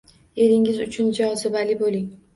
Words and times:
Eringiz 0.45 0.79
uchun 0.85 1.13
jozibali 1.19 1.77
bo‘ling. 1.83 2.09